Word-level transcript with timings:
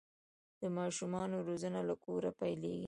د 0.61 0.63
ماشومانو 0.77 1.37
روزنه 1.47 1.79
له 1.89 1.95
کوره 2.03 2.31
پیلیږي. 2.39 2.79